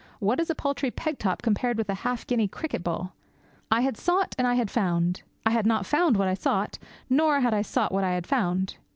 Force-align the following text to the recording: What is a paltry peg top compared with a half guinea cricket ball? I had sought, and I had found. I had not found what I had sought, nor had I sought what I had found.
What 0.17 0.39
is 0.39 0.49
a 0.49 0.55
paltry 0.55 0.89
peg 0.89 1.19
top 1.19 1.43
compared 1.43 1.77
with 1.77 1.87
a 1.87 1.93
half 2.01 2.25
guinea 2.25 2.47
cricket 2.47 2.83
ball? 2.83 3.13
I 3.69 3.81
had 3.81 3.97
sought, 3.97 4.33
and 4.39 4.47
I 4.47 4.55
had 4.55 4.71
found. 4.71 5.21
I 5.45 5.51
had 5.51 5.67
not 5.67 5.85
found 5.85 6.17
what 6.17 6.27
I 6.27 6.31
had 6.31 6.39
sought, 6.39 6.79
nor 7.07 7.41
had 7.41 7.53
I 7.53 7.61
sought 7.61 7.91
what 7.91 8.03
I 8.03 8.13
had 8.13 8.25
found. 8.25 8.77